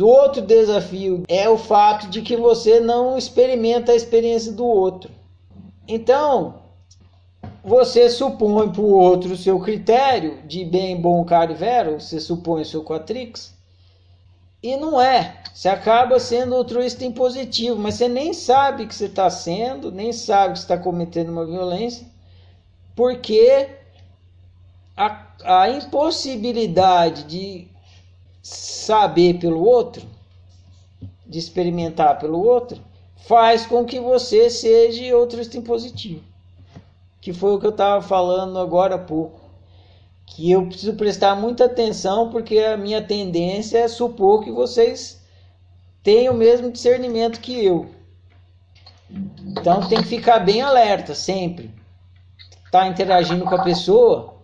[0.00, 5.10] O outro desafio é o fato de que você não experimenta a experiência do outro.
[5.88, 6.56] Então,
[7.62, 12.20] você supõe para o outro o seu critério de bem, bom, caro e vero, você
[12.20, 13.54] supõe o seu quatrix,
[14.62, 15.42] e não é.
[15.52, 20.54] Você acaba sendo altruísta impositivo, mas você nem sabe que você está sendo, nem sabe
[20.54, 22.06] que está cometendo uma violência,
[22.94, 23.68] porque
[24.96, 27.68] a, a impossibilidade de
[28.46, 30.06] saber pelo outro,
[31.26, 32.80] de experimentar pelo outro,
[33.26, 36.22] faz com que você seja altruísta impositivo.
[37.20, 39.40] Que foi o que eu estava falando agora há pouco.
[40.26, 45.20] Que eu preciso prestar muita atenção porque a minha tendência é supor que vocês
[46.04, 47.90] têm o mesmo discernimento que eu.
[49.44, 51.74] Então tem que ficar bem alerta sempre.
[52.70, 54.35] Tá interagindo com a pessoa,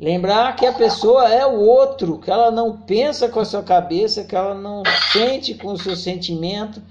[0.00, 4.24] Lembrar que a pessoa é o outro, que ela não pensa com a sua cabeça,
[4.24, 4.82] que ela não
[5.12, 6.82] sente com o seu sentimento,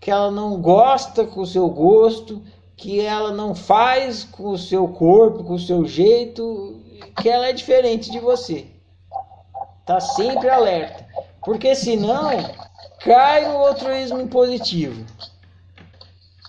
[0.00, 2.42] que ela não gosta com o seu gosto,
[2.74, 6.80] que ela não faz com o seu corpo, com o seu jeito,
[7.20, 8.66] que ela é diferente de você.
[9.84, 11.06] Tá sempre alerta,
[11.44, 12.30] porque senão
[13.00, 15.04] cai no altruísmo impositivo.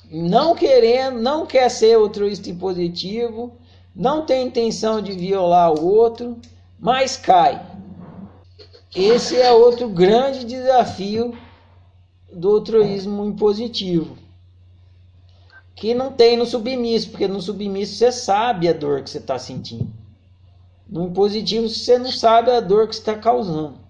[0.09, 3.51] Não querendo, não quer ser altruísta impositivo,
[3.95, 6.37] não tem intenção de violar o outro,
[6.77, 7.65] mas cai.
[8.93, 11.37] Esse é outro grande desafio
[12.31, 14.17] do altruísmo impositivo.
[15.73, 19.39] Que não tem no submisso, porque no submisso você sabe a dor que você está
[19.39, 19.87] sentindo.
[20.87, 23.84] No impositivo você não sabe a dor que está causando.